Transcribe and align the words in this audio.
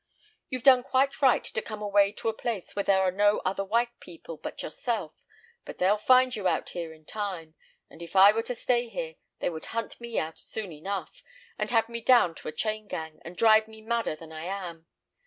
You've 0.49 0.63
done 0.63 0.81
quite 0.81 1.21
right 1.21 1.43
to 1.43 1.61
come 1.61 1.83
away 1.83 2.11
to 2.13 2.27
a 2.27 2.33
place 2.33 2.75
where 2.75 2.81
there 2.81 3.01
are 3.03 3.11
no 3.11 3.37
other 3.45 3.63
white 3.63 3.99
people 3.99 4.35
but 4.35 4.63
yourself; 4.63 5.13
but 5.63 5.77
they'll 5.77 5.99
find 5.99 6.35
you 6.35 6.47
out 6.47 6.71
here 6.71 6.91
in 6.91 7.05
time; 7.05 7.53
and 7.87 8.01
if 8.01 8.15
I 8.15 8.31
were 8.31 8.41
to 8.41 8.55
stay 8.55 8.89
here, 8.89 9.17
they 9.41 9.51
would 9.51 9.65
hunt 9.65 10.01
me 10.01 10.17
out 10.17 10.39
soon 10.39 10.71
enough, 10.71 11.21
and 11.55 11.69
have 11.69 11.87
me 11.87 12.01
down 12.01 12.33
to 12.37 12.47
a 12.47 12.51
chain 12.51 12.87
gang, 12.87 13.19
and 13.23 13.37
drive 13.37 13.67
me 13.67 13.79
madder 13.79 14.15
than 14.15 14.31
I 14.31 14.45
am. 14.45 14.87